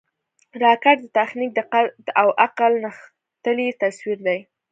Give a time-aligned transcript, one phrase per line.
[0.63, 1.85] راکټ د تخنیک، دقت
[2.21, 4.39] او عقل نغښتلی تصویر دی